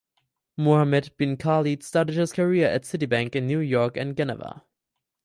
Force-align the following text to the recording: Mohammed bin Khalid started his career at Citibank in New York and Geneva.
Mohammed 0.57 1.15
bin 1.17 1.37
Khalid 1.37 1.83
started 1.83 2.15
his 2.15 2.31
career 2.33 2.67
at 2.67 2.85
Citibank 2.85 3.35
in 3.35 3.45
New 3.45 3.59
York 3.59 3.97
and 3.97 4.17
Geneva. 4.17 4.63